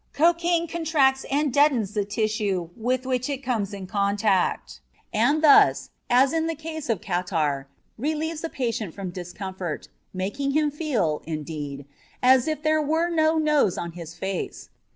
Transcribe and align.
Cocaine 0.13 0.67
contracts 0.67 1.27
and 1.29 1.53
deadens 1.53 1.93
the 1.93 2.03
tissue 2.05 2.69
with 2.75 3.05
which 3.05 3.29
it 3.29 3.43
comes 3.43 3.71
in 3.71 3.85
contact, 3.85 4.79
and 5.13 5.43
thus, 5.43 5.91
as 6.09 6.33
in 6.33 6.47
the 6.47 6.55
case 6.55 6.89
of 6.89 7.01
catarrh, 7.01 7.67
relieves 7.99 8.41
the 8.41 8.49
patient 8.49 8.95
from 8.95 9.11
discomfort, 9.11 9.89
making 10.11 10.53
him 10.53 10.71
feel, 10.71 11.21
indeed, 11.27 11.85
as 12.23 12.47
if 12.47 12.63
there 12.63 12.81
were 12.81 13.09
no 13.09 13.37
nose 13.37 13.77
on 13.77 13.91
his 13.91 14.15
face. 14.15 14.71